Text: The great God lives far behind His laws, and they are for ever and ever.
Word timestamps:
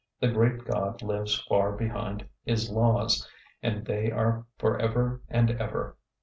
The 0.19 0.29
great 0.31 0.65
God 0.65 1.03
lives 1.03 1.39
far 1.41 1.73
behind 1.73 2.27
His 2.43 2.71
laws, 2.71 3.29
and 3.61 3.85
they 3.85 4.09
are 4.09 4.47
for 4.57 4.79
ever 4.81 5.21
and 5.29 5.51
ever. 5.51 5.95